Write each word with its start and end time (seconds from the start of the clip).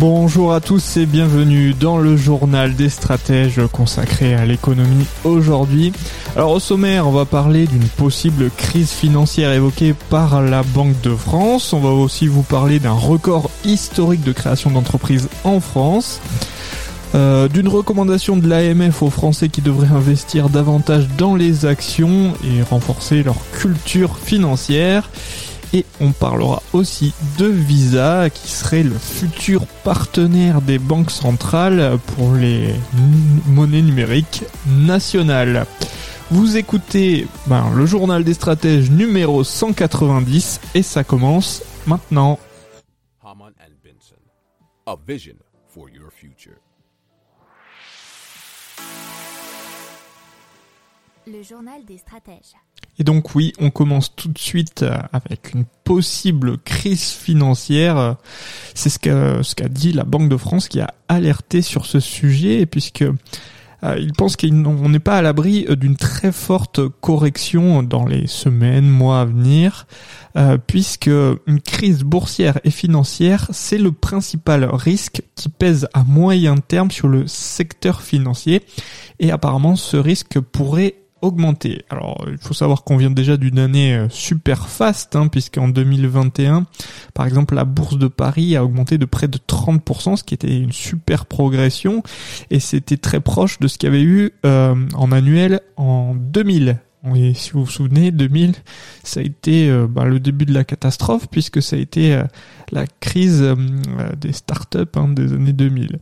Bonjour 0.00 0.54
à 0.54 0.62
tous 0.62 0.96
et 0.96 1.04
bienvenue 1.04 1.74
dans 1.74 1.98
le 1.98 2.16
journal 2.16 2.74
des 2.74 2.88
stratèges 2.88 3.60
consacré 3.70 4.32
à 4.32 4.46
l'économie 4.46 5.04
aujourd'hui. 5.24 5.92
Alors 6.36 6.52
au 6.52 6.58
sommaire, 6.58 7.06
on 7.06 7.10
va 7.10 7.26
parler 7.26 7.66
d'une 7.66 7.86
possible 7.86 8.50
crise 8.56 8.92
financière 8.92 9.52
évoquée 9.52 9.94
par 10.08 10.40
la 10.40 10.62
Banque 10.62 10.98
de 11.02 11.14
France. 11.14 11.74
On 11.74 11.80
va 11.80 11.90
aussi 11.90 12.28
vous 12.28 12.40
parler 12.40 12.78
d'un 12.78 12.94
record 12.94 13.50
historique 13.62 14.24
de 14.24 14.32
création 14.32 14.70
d'entreprises 14.70 15.28
en 15.44 15.60
France. 15.60 16.22
Euh, 17.14 17.48
d'une 17.48 17.68
recommandation 17.68 18.38
de 18.38 18.48
l'AMF 18.48 19.02
aux 19.02 19.10
Français 19.10 19.50
qui 19.50 19.60
devraient 19.60 19.94
investir 19.94 20.48
davantage 20.48 21.08
dans 21.18 21.34
les 21.34 21.66
actions 21.66 22.32
et 22.42 22.62
renforcer 22.62 23.22
leur 23.22 23.36
culture 23.52 24.16
financière 24.16 25.10
et 25.72 25.84
on 26.00 26.12
parlera 26.12 26.62
aussi 26.72 27.12
de 27.38 27.46
Visa 27.46 28.30
qui 28.30 28.50
serait 28.50 28.82
le 28.82 28.98
futur 28.98 29.66
partenaire 29.84 30.60
des 30.60 30.78
banques 30.78 31.10
centrales 31.10 31.98
pour 32.16 32.34
les 32.34 32.74
monnaies 33.46 33.82
numériques 33.82 34.44
nationales. 34.66 35.66
Vous 36.30 36.56
écoutez 36.56 37.26
ben, 37.46 37.70
le 37.74 37.86
journal 37.86 38.22
des 38.22 38.34
stratèges 38.34 38.90
numéro 38.90 39.42
190 39.42 40.60
et 40.74 40.82
ça 40.82 41.02
commence 41.02 41.62
maintenant. 41.86 42.38
Le 51.26 51.42
journal 51.42 51.84
des 51.86 51.98
stratèges. 51.98 52.54
Et 52.98 53.04
donc 53.04 53.34
oui, 53.34 53.52
on 53.60 53.70
commence 53.70 54.14
tout 54.14 54.28
de 54.28 54.38
suite 54.38 54.82
euh, 54.82 54.96
avec 55.12 55.52
une 55.54 55.64
possible 55.84 56.58
crise 56.58 57.10
financière. 57.10 58.16
C'est 58.74 58.90
ce 58.90 58.98
qu'a 58.98 59.42
ce 59.42 59.54
dit 59.68 59.92
la 59.92 60.04
Banque 60.04 60.28
de 60.28 60.36
France 60.36 60.68
qui 60.68 60.80
a 60.80 60.94
alerté 61.08 61.62
sur 61.62 61.86
ce 61.86 62.00
sujet 62.00 62.66
puisque 62.66 63.04
euh, 63.82 63.96
il 63.98 64.12
pense 64.12 64.36
qu'on 64.36 64.88
n'est 64.88 64.98
pas 64.98 65.16
à 65.16 65.22
l'abri 65.22 65.66
d'une 65.76 65.96
très 65.96 66.32
forte 66.32 66.86
correction 67.00 67.82
dans 67.82 68.06
les 68.06 68.26
semaines, 68.26 68.88
mois 68.88 69.20
à 69.20 69.24
venir, 69.24 69.86
euh, 70.36 70.58
puisque 70.58 71.06
une 71.08 71.60
crise 71.60 72.02
boursière 72.02 72.60
et 72.64 72.70
financière, 72.70 73.48
c'est 73.52 73.78
le 73.78 73.92
principal 73.92 74.64
risque 74.64 75.22
qui 75.34 75.48
pèse 75.48 75.88
à 75.94 76.04
moyen 76.04 76.56
terme 76.56 76.90
sur 76.90 77.08
le 77.08 77.26
secteur 77.26 78.02
financier. 78.02 78.62
Et 79.18 79.30
apparemment, 79.30 79.76
ce 79.76 79.96
risque 79.96 80.40
pourrait 80.40 80.96
augmenté. 81.22 81.84
Alors, 81.90 82.24
il 82.30 82.38
faut 82.38 82.54
savoir 82.54 82.84
qu'on 82.84 82.96
vient 82.96 83.10
déjà 83.10 83.36
d'une 83.36 83.58
année 83.58 83.94
euh, 83.94 84.08
super 84.08 84.68
faste, 84.68 85.16
hein, 85.16 85.28
puisqu'en 85.28 85.68
2021, 85.68 86.66
par 87.14 87.26
exemple, 87.26 87.54
la 87.54 87.64
bourse 87.64 87.98
de 87.98 88.08
Paris 88.08 88.56
a 88.56 88.64
augmenté 88.64 88.98
de 88.98 89.04
près 89.04 89.28
de 89.28 89.38
30%, 89.38 90.16
ce 90.16 90.24
qui 90.24 90.34
était 90.34 90.58
une 90.58 90.72
super 90.72 91.26
progression, 91.26 92.02
et 92.50 92.60
c'était 92.60 92.96
très 92.96 93.20
proche 93.20 93.58
de 93.58 93.68
ce 93.68 93.78
qu'il 93.78 93.88
y 93.88 93.92
avait 93.92 94.02
eu 94.02 94.32
euh, 94.44 94.74
en 94.94 95.12
annuel 95.12 95.60
en 95.76 96.14
2000. 96.14 96.78
Et 97.14 97.32
si 97.32 97.52
vous 97.52 97.64
vous 97.64 97.70
souvenez, 97.70 98.10
2000, 98.10 98.54
ça 99.04 99.20
a 99.20 99.22
été 99.22 99.70
euh, 99.70 99.86
bah, 99.86 100.04
le 100.04 100.20
début 100.20 100.44
de 100.44 100.52
la 100.52 100.64
catastrophe 100.64 101.28
puisque 101.30 101.62
ça 101.62 101.76
a 101.76 101.78
été 101.78 102.14
euh, 102.14 102.24
la 102.72 102.86
crise 102.86 103.40
euh, 103.42 103.56
des 104.20 104.32
startups 104.32 104.78
hein, 104.94 105.08
des 105.08 105.32
années 105.32 105.54
2000. 105.54 105.98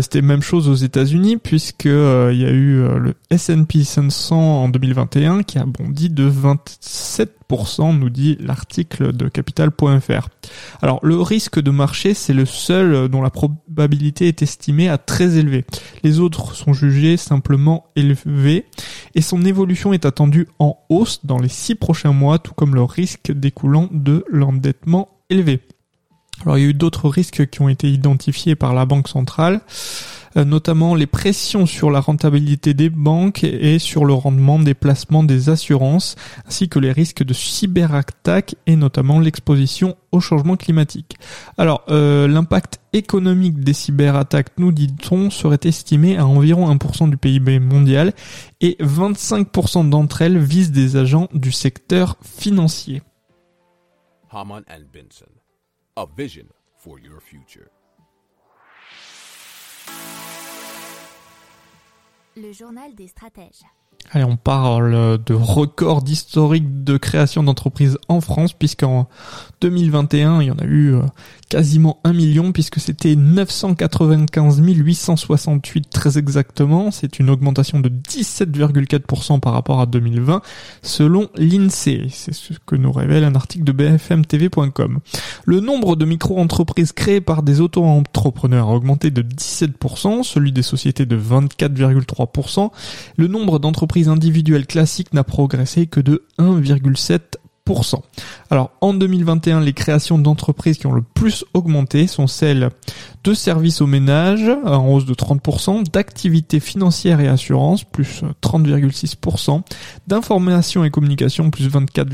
C'était 0.00 0.22
même 0.22 0.42
chose 0.42 0.68
aux 0.68 0.74
États-Unis 0.74 1.36
puisque 1.36 1.84
il 1.84 1.90
y 2.38 2.44
a 2.44 2.50
eu 2.50 2.82
le 2.98 3.14
S&P 3.30 3.84
500 3.84 4.64
en 4.64 4.68
2021 4.68 5.42
qui 5.42 5.58
a 5.58 5.64
bondi 5.64 6.08
de 6.10 6.28
27%, 6.28 7.26
nous 7.50 8.10
dit 8.10 8.36
l'article 8.40 9.12
de 9.12 9.28
capital.fr. 9.28 10.28
Alors 10.82 11.00
le 11.02 11.16
risque 11.20 11.60
de 11.60 11.70
marché, 11.70 12.14
c'est 12.14 12.34
le 12.34 12.44
seul 12.44 13.08
dont 13.08 13.22
la 13.22 13.30
probabilité 13.30 14.28
est 14.28 14.42
estimée 14.42 14.88
à 14.88 14.98
très 14.98 15.38
élevée. 15.38 15.64
Les 16.02 16.20
autres 16.20 16.54
sont 16.54 16.72
jugés 16.72 17.16
simplement 17.16 17.86
élevés 17.96 18.66
et 19.14 19.22
son 19.22 19.44
évolution 19.44 19.92
est 19.92 20.04
attendue 20.04 20.46
en 20.58 20.76
hausse 20.90 21.24
dans 21.24 21.38
les 21.38 21.48
six 21.48 21.74
prochains 21.74 22.12
mois, 22.12 22.38
tout 22.38 22.54
comme 22.54 22.74
le 22.74 22.82
risque 22.82 23.32
découlant 23.32 23.88
de 23.92 24.24
l'endettement 24.28 25.08
élevé. 25.30 25.60
Alors 26.42 26.58
il 26.58 26.62
y 26.62 26.66
a 26.66 26.70
eu 26.70 26.74
d'autres 26.74 27.08
risques 27.08 27.48
qui 27.48 27.62
ont 27.62 27.68
été 27.68 27.90
identifiés 27.90 28.54
par 28.54 28.74
la 28.74 28.84
Banque 28.84 29.08
centrale, 29.08 29.60
notamment 30.36 30.94
les 30.94 31.06
pressions 31.06 31.66
sur 31.66 31.90
la 31.90 32.00
rentabilité 32.00 32.74
des 32.74 32.90
banques 32.90 33.44
et 33.44 33.78
sur 33.78 34.04
le 34.04 34.12
rendement 34.12 34.58
des 34.58 34.74
placements 34.74 35.24
des 35.24 35.48
assurances, 35.48 36.16
ainsi 36.46 36.68
que 36.68 36.78
les 36.78 36.92
risques 36.92 37.22
de 37.22 37.34
cyberattaque 37.34 38.54
et 38.66 38.76
notamment 38.76 39.20
l'exposition 39.20 39.96
au 40.12 40.20
changement 40.20 40.56
climatique. 40.56 41.16
Alors 41.56 41.84
euh, 41.88 42.28
l'impact 42.28 42.80
économique 42.92 43.60
des 43.60 43.72
cyberattaques, 43.72 44.58
nous 44.58 44.72
dit-on, 44.72 45.30
serait 45.30 45.58
estimé 45.64 46.16
à 46.16 46.26
environ 46.26 46.72
1% 46.74 47.10
du 47.10 47.16
PIB 47.16 47.58
mondial 47.58 48.12
et 48.60 48.76
25% 48.80 49.88
d'entre 49.88 50.22
elles 50.22 50.38
visent 50.38 50.72
des 50.72 50.96
agents 50.96 51.28
du 51.32 51.52
secteur 51.52 52.16
financier. 52.22 53.02
Le 62.40 62.52
journal 62.52 62.94
des 62.94 63.08
stratèges. 63.08 63.64
Allez, 64.10 64.24
on 64.24 64.36
parle 64.36 65.18
de 65.24 65.34
record 65.34 66.02
historique 66.06 66.82
de 66.82 66.96
création 66.96 67.42
d'entreprises 67.42 67.98
en 68.08 68.22
France, 68.22 68.54
puisqu'en 68.54 69.06
2021, 69.60 70.40
il 70.40 70.46
y 70.46 70.50
en 70.50 70.58
a 70.58 70.64
eu 70.64 70.94
euh, 70.94 71.02
quasiment 71.48 71.98
un 72.04 72.12
million 72.12 72.52
puisque 72.52 72.78
c'était 72.78 73.16
995 73.16 74.60
868 74.60 75.90
très 75.90 76.18
exactement. 76.18 76.90
C'est 76.90 77.18
une 77.18 77.30
augmentation 77.30 77.80
de 77.80 77.88
17,4% 77.88 79.40
par 79.40 79.52
rapport 79.52 79.80
à 79.80 79.86
2020 79.86 80.42
selon 80.82 81.28
l'INSEE. 81.36 82.08
C'est 82.10 82.34
ce 82.34 82.54
que 82.66 82.76
nous 82.76 82.92
révèle 82.92 83.24
un 83.24 83.34
article 83.34 83.64
de 83.64 83.72
bfmtv.com. 83.72 85.00
Le 85.44 85.60
nombre 85.60 85.96
de 85.96 86.04
micro-entreprises 86.04 86.92
créées 86.92 87.20
par 87.20 87.42
des 87.42 87.60
auto-entrepreneurs 87.60 88.68
a 88.68 88.74
augmenté 88.74 89.10
de 89.10 89.22
17%, 89.22 90.22
celui 90.22 90.52
des 90.52 90.62
sociétés 90.62 91.06
de 91.06 91.18
24,3%. 91.18 92.70
Le 93.16 93.26
nombre 93.26 93.58
individuelles 93.96 94.66
classiques 94.66 95.12
n'a 95.12 95.24
progressé 95.24 95.86
que 95.86 96.00
de 96.00 96.24
1,7%. 96.38 97.28
Alors 98.50 98.70
en 98.80 98.94
2021, 98.94 99.60
les 99.60 99.74
créations 99.74 100.18
d'entreprises 100.18 100.78
qui 100.78 100.86
ont 100.86 100.92
le 100.92 101.02
plus 101.02 101.44
augmenté 101.52 102.06
sont 102.06 102.26
celles 102.26 102.70
de 103.24 103.34
services 103.34 103.82
aux 103.82 103.86
ménages 103.86 104.48
en 104.64 104.88
hausse 104.88 105.04
de 105.04 105.12
30%, 105.14 105.90
d'activités 105.90 106.60
financières 106.60 107.20
et 107.20 107.28
assurances 107.28 107.84
plus 107.84 108.22
30,6%, 108.42 109.60
d'information 110.06 110.82
et 110.84 110.90
communication 110.90 111.50
plus 111.50 111.68
24, 111.68 112.08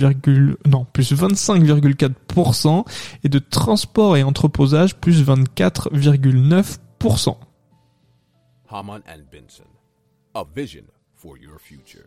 non, 0.66 0.86
plus 0.92 1.12
25,4% 1.12 2.84
et 3.22 3.28
de 3.28 3.38
transport 3.38 4.16
et 4.16 4.24
entreposage 4.24 4.96
plus 4.96 5.22
24,9%. 5.22 7.36
a 10.34 10.44
vision 10.54 10.82
for 11.24 11.38
your 11.38 11.58
future. 11.58 12.04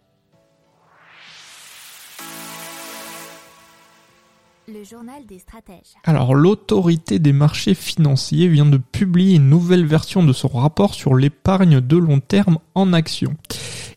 Le 4.68 4.84
journal 4.84 5.26
des 5.26 5.40
stratèges. 5.40 5.96
Alors 6.04 6.36
l'autorité 6.36 7.18
des 7.18 7.34
marchés 7.34 7.74
financiers 7.74 8.48
vient 8.48 8.66
de 8.68 8.78
publier 8.78 9.38
une 9.38 9.50
nouvelle 9.50 9.86
version 9.86 10.24
de 10.24 10.34
son 10.34 10.50
rapport 10.50 10.94
sur 10.94 11.16
l'épargne 11.16 11.82
de 11.82 11.98
long 11.98 12.20
terme 12.20 12.60
en 12.76 12.94
action. 12.94 13.36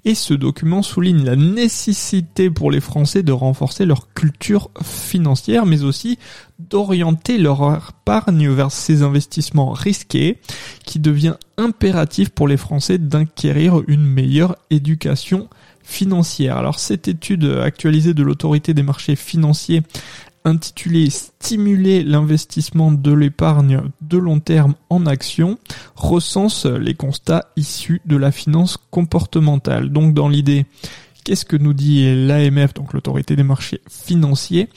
Et 0.04 0.14
ce 0.14 0.32
document 0.32 0.82
souligne 0.82 1.24
la 1.24 1.36
nécessité 1.36 2.48
pour 2.50 2.70
les 2.70 2.80
Français 2.80 3.22
de 3.22 3.32
renforcer 3.32 3.84
leur 3.84 4.12
culture 4.14 4.70
financière, 4.82 5.66
mais 5.66 5.82
aussi 5.82 6.18
d'orienter 6.58 7.36
leur 7.38 7.78
épargne 8.00 8.48
vers 8.48 8.72
ces 8.72 9.02
investissements 9.02 9.72
risqués, 9.72 10.38
qui 10.86 10.98
devient 10.98 11.34
impératif 11.58 12.30
pour 12.30 12.48
les 12.48 12.56
Français 12.56 12.98
d'acquérir 12.98 13.82
une 13.88 14.04
meilleure 14.04 14.56
éducation. 14.70 15.48
Alors 16.48 16.78
cette 16.78 17.08
étude 17.08 17.44
actualisée 17.44 18.14
de 18.14 18.22
l'autorité 18.22 18.72
des 18.74 18.82
marchés 18.82 19.16
financiers 19.16 19.82
intitulée 20.44 21.10
Stimuler 21.10 22.02
l'investissement 22.02 22.92
de 22.92 23.12
l'épargne 23.12 23.82
de 24.00 24.18
long 24.18 24.40
terme 24.40 24.74
en 24.88 25.06
actions 25.06 25.58
recense 25.96 26.66
les 26.66 26.94
constats 26.94 27.46
issus 27.56 28.00
de 28.06 28.16
la 28.16 28.32
finance 28.32 28.78
comportementale. 28.90 29.90
Donc 29.90 30.14
dans 30.14 30.28
l'idée, 30.28 30.66
qu'est-ce 31.24 31.44
que 31.44 31.56
nous 31.56 31.74
dit 31.74 32.26
l'AMF, 32.26 32.74
donc 32.74 32.92
l'autorité 32.92 33.36
des 33.36 33.42
marchés 33.42 33.80
financiers? 33.88 34.68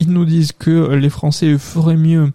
Ils 0.00 0.10
nous 0.10 0.24
disent 0.24 0.52
que 0.52 0.94
les 0.94 1.10
Français 1.10 1.58
feraient 1.58 1.96
mieux 1.96 2.32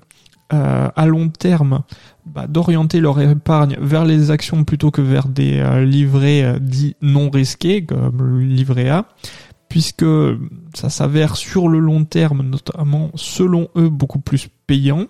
euh, 0.51 0.89
à 0.95 1.05
long 1.05 1.29
terme 1.29 1.83
bah, 2.25 2.47
d'orienter 2.47 2.99
leur 2.99 3.19
épargne 3.19 3.77
vers 3.79 4.05
les 4.05 4.31
actions 4.31 4.63
plutôt 4.63 4.91
que 4.91 5.01
vers 5.01 5.27
des 5.27 5.59
euh, 5.59 5.83
livrets 5.83 6.43
euh, 6.43 6.59
dits 6.59 6.95
non 7.01 7.29
risqués 7.29 7.85
comme 7.85 8.21
le 8.21 8.39
livret 8.39 8.89
A 8.89 9.05
puisque 9.67 10.05
ça 10.75 10.89
s'avère 10.89 11.35
sur 11.35 11.67
le 11.67 11.79
long 11.79 12.05
terme 12.05 12.43
notamment 12.43 13.11
selon 13.15 13.69
eux 13.75 13.89
beaucoup 13.89 14.19
plus 14.19 14.47
payant. 14.67 15.07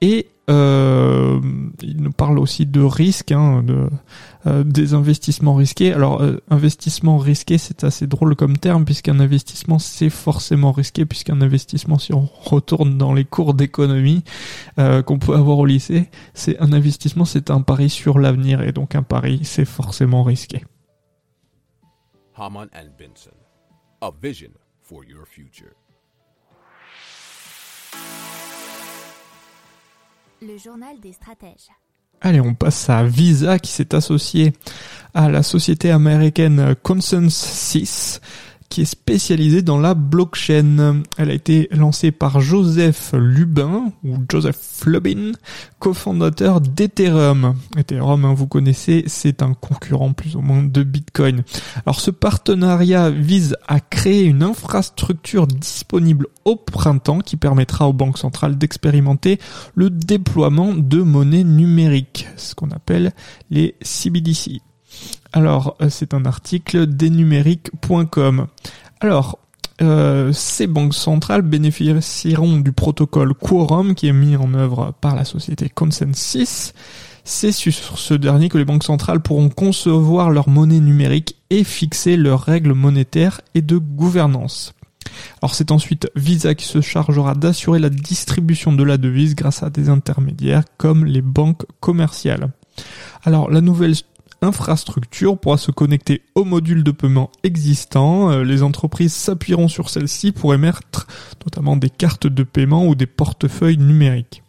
Et 0.00 0.26
euh, 0.50 1.40
il 1.82 2.02
nous 2.02 2.10
parle 2.10 2.38
aussi 2.38 2.66
de 2.66 2.80
risques, 2.80 3.32
hein, 3.32 3.62
de, 3.62 3.88
euh, 4.46 4.64
des 4.64 4.94
investissements 4.94 5.54
risqués. 5.54 5.92
Alors, 5.92 6.22
euh, 6.22 6.42
investissement 6.48 7.18
risqué, 7.18 7.58
c'est 7.58 7.84
assez 7.84 8.06
drôle 8.06 8.36
comme 8.36 8.56
terme, 8.56 8.84
puisqu'un 8.84 9.20
investissement, 9.20 9.78
c'est 9.78 10.08
forcément 10.08 10.72
risqué, 10.72 11.04
puisqu'un 11.04 11.40
investissement, 11.42 11.98
si 11.98 12.14
on 12.14 12.26
retourne 12.26 12.96
dans 12.96 13.12
les 13.12 13.24
cours 13.24 13.54
d'économie 13.54 14.24
euh, 14.78 15.02
qu'on 15.02 15.18
peut 15.18 15.34
avoir 15.34 15.58
au 15.58 15.66
lycée, 15.66 16.08
c'est 16.32 16.58
un 16.60 16.72
investissement, 16.72 17.24
c'est 17.24 17.50
un 17.50 17.60
pari 17.60 17.90
sur 17.90 18.18
l'avenir, 18.18 18.62
et 18.62 18.72
donc 18.72 18.94
un 18.94 19.02
pari, 19.02 19.40
c'est 19.44 19.66
forcément 19.66 20.22
risqué. 20.22 20.64
Haman 22.34 22.68
and 22.74 22.88
Benson. 22.98 23.36
A 24.00 24.10
vision 24.22 24.52
for 24.80 25.04
your 25.04 25.26
future. 25.26 25.74
Le 30.40 30.56
journal 30.56 30.98
des 31.00 31.12
stratèges. 31.12 31.68
Allez, 32.22 32.40
on 32.40 32.52
passe 32.52 32.90
à 32.90 33.02
Visa 33.02 33.58
qui 33.58 33.70
s'est 33.70 33.94
associé 33.94 34.52
à 35.14 35.30
la 35.30 35.42
société 35.42 35.90
américaine 35.90 36.74
Consensus 36.82 38.20
qui 38.70 38.82
est 38.82 38.86
spécialisée 38.86 39.62
dans 39.62 39.78
la 39.78 39.94
blockchain. 39.94 41.02
Elle 41.18 41.30
a 41.30 41.34
été 41.34 41.68
lancée 41.72 42.12
par 42.12 42.40
Joseph 42.40 43.12
Lubin 43.12 43.92
ou 44.04 44.16
Joseph 44.30 44.84
Lubin, 44.86 45.32
cofondateur 45.80 46.60
d'Ethereum. 46.60 47.56
Ethereum, 47.76 48.24
hein, 48.24 48.32
vous 48.32 48.46
connaissez, 48.46 49.04
c'est 49.08 49.42
un 49.42 49.54
concurrent 49.54 50.12
plus 50.12 50.36
ou 50.36 50.40
moins 50.40 50.62
de 50.62 50.82
Bitcoin. 50.84 51.42
Alors 51.84 52.00
ce 52.00 52.12
partenariat 52.12 53.10
vise 53.10 53.56
à 53.66 53.80
créer 53.80 54.24
une 54.24 54.44
infrastructure 54.44 55.48
disponible 55.48 56.28
au 56.44 56.54
printemps 56.54 57.18
qui 57.18 57.36
permettra 57.36 57.88
aux 57.88 57.92
banques 57.92 58.18
centrales 58.18 58.56
d'expérimenter 58.56 59.40
le 59.74 59.90
déploiement 59.90 60.74
de 60.74 61.02
monnaies 61.02 61.44
numériques, 61.44 62.28
ce 62.36 62.54
qu'on 62.54 62.70
appelle 62.70 63.12
les 63.50 63.74
CBDC. 63.82 64.60
Alors, 65.32 65.76
euh, 65.80 65.88
c'est 65.90 66.14
un 66.14 66.24
article 66.24 66.86
desnumériques.com. 66.86 68.46
Alors, 69.00 69.38
euh, 69.82 70.32
ces 70.32 70.66
banques 70.66 70.94
centrales 70.94 71.42
bénéficieront 71.42 72.58
du 72.58 72.72
protocole 72.72 73.34
Quorum 73.34 73.94
qui 73.94 74.08
est 74.08 74.12
mis 74.12 74.36
en 74.36 74.52
œuvre 74.54 74.92
par 75.00 75.16
la 75.16 75.24
société 75.24 75.70
Consensus. 75.70 76.74
C'est 77.24 77.52
sur 77.52 77.98
ce 77.98 78.14
dernier 78.14 78.48
que 78.48 78.58
les 78.58 78.64
banques 78.64 78.84
centrales 78.84 79.20
pourront 79.20 79.48
concevoir 79.48 80.30
leur 80.30 80.48
monnaie 80.48 80.80
numérique 80.80 81.36
et 81.48 81.64
fixer 81.64 82.16
leurs 82.16 82.42
règles 82.42 82.72
monétaires 82.72 83.40
et 83.54 83.62
de 83.62 83.78
gouvernance. 83.78 84.74
Alors 85.42 85.54
c'est 85.54 85.70
ensuite 85.70 86.10
Visa 86.14 86.54
qui 86.54 86.66
se 86.66 86.80
chargera 86.80 87.34
d'assurer 87.34 87.78
la 87.78 87.90
distribution 87.90 88.72
de 88.72 88.84
la 88.84 88.98
devise 88.98 89.34
grâce 89.34 89.62
à 89.62 89.70
des 89.70 89.88
intermédiaires 89.88 90.64
comme 90.76 91.04
les 91.04 91.22
banques 91.22 91.64
commerciales. 91.80 92.50
Alors 93.24 93.50
la 93.50 93.60
nouvelle 93.60 93.94
infrastructure 94.42 95.38
pourra 95.38 95.58
se 95.58 95.70
connecter 95.70 96.22
aux 96.34 96.44
modules 96.44 96.84
de 96.84 96.90
paiement 96.90 97.30
existants. 97.42 98.30
Euh, 98.30 98.44
les 98.44 98.62
entreprises 98.62 99.12
s'appuieront 99.12 99.68
sur 99.68 99.90
celles-ci 99.90 100.32
pour 100.32 100.54
émettre 100.54 101.06
notamment 101.44 101.76
des 101.76 101.90
cartes 101.90 102.26
de 102.26 102.42
paiement 102.42 102.86
ou 102.86 102.94
des 102.94 103.06
portefeuilles 103.06 103.78
numériques. 103.78 104.42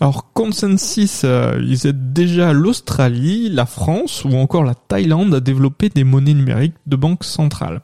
Alors 0.00 0.32
Consensus, 0.32 1.22
euh, 1.24 1.60
ils 1.62 1.86
aident 1.86 2.12
déjà 2.12 2.52
l'Australie, 2.52 3.48
la 3.50 3.66
France 3.66 4.24
ou 4.24 4.34
encore 4.34 4.64
la 4.64 4.74
Thaïlande 4.74 5.34
à 5.34 5.40
développer 5.40 5.88
des 5.88 6.04
monnaies 6.04 6.34
numériques 6.34 6.74
de 6.86 6.96
banque 6.96 7.24
centrale. 7.24 7.82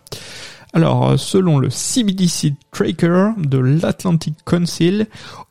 Alors, 0.75 1.11
euh, 1.11 1.17
selon 1.19 1.59
le 1.59 1.69
CBDC 1.69 2.55
Tracker 2.71 3.33
de 3.37 3.59
l'Atlantic 3.59 4.35
Council, 4.47 5.07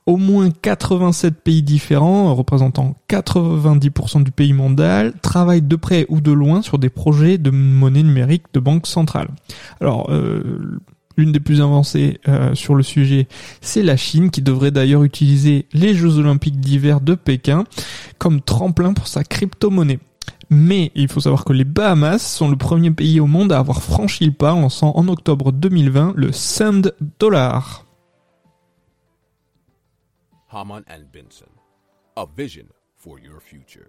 au 0.08 0.18
moins 0.18 0.50
87 0.50 1.44
pays 1.44 1.62
différents, 1.62 2.34
représentant 2.34 2.96
90% 3.08 4.24
du 4.24 4.32
pays 4.32 4.54
mondial, 4.54 5.14
travaillent 5.22 5.62
de 5.62 5.76
près 5.76 6.06
ou 6.10 6.22
de 6.22 6.32
loin 6.32 6.62
sur 6.64 6.80
des 6.80 6.90
projets 6.90 7.38
de 7.38 7.52
monnaie 7.52 8.04
numérique 8.04 8.46
de 8.54 8.60
banque 8.60 8.88
centrale. 8.88 9.28
Alors, 9.80 10.08
euh, 10.10 10.80
l'une 11.18 11.32
des 11.32 11.40
plus 11.40 11.62
avancées 11.62 12.20
euh, 12.28 12.56
sur 12.56 12.74
le 12.74 12.82
sujet, 12.82 13.28
c'est 13.62 13.84
la 13.84 13.98
Chine, 13.98 14.32
qui 14.32 14.42
devrait 14.42 14.72
d'ailleurs 14.72 15.04
utiliser 15.04 15.68
les 15.72 15.94
Jeux 15.94 16.18
Olympiques 16.18 16.60
d'hiver 16.60 17.00
de 17.00 17.14
Pékin 17.14 17.66
comme 18.18 18.42
tremplin 18.42 18.94
pour 18.94 19.08
sa 19.08 19.24
crypto-monnaie. 19.24 20.00
Mais 20.54 20.92
il 20.96 21.08
faut 21.08 21.22
savoir 21.22 21.46
que 21.46 21.54
les 21.54 21.64
Bahamas 21.64 22.20
sont 22.20 22.50
le 22.50 22.58
premier 22.58 22.92
pays 22.92 23.22
au 23.22 23.26
monde 23.26 23.54
à 23.54 23.60
avoir 23.60 23.82
franchi 23.82 24.26
le 24.26 24.34
pas 24.34 24.54
en 24.54 24.60
lançant 24.60 24.92
en 24.98 25.08
octobre 25.08 25.54
2020 25.54 26.14
le 26.18 26.34
Sand 26.34 26.94
Dollar. 27.20 27.86
Haman 30.50 30.84
and 30.90 31.06
Benson. 31.14 31.46
A 32.18 32.26
vision 32.38 32.66
for 32.98 33.18
your 33.18 33.40
future. 33.42 33.88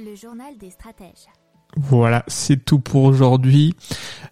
Le 0.00 0.16
journal 0.16 0.58
des 0.58 0.70
stratèges. 0.70 1.28
Voilà, 1.76 2.24
c'est 2.26 2.64
tout 2.64 2.80
pour 2.80 3.04
aujourd'hui. 3.04 3.76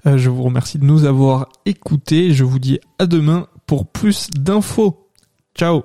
Euh, 0.06 0.18
je 0.18 0.30
vous 0.30 0.42
remercie 0.42 0.80
de 0.80 0.84
nous 0.84 1.04
avoir 1.04 1.48
écoutés. 1.64 2.32
Je 2.32 2.42
vous 2.42 2.58
dis 2.58 2.80
à 2.98 3.06
demain 3.06 3.46
pour 3.66 3.86
plus 3.86 4.30
d'infos. 4.30 5.08
Ciao 5.54 5.84